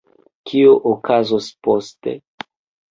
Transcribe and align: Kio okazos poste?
Kio 0.51 0.71
okazos 0.93 1.53
poste? 1.69 2.17